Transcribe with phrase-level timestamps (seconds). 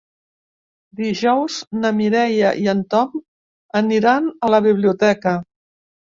[1.01, 3.15] Dijous na Mireia i en Tom
[3.83, 5.37] aniran a la biblioteca.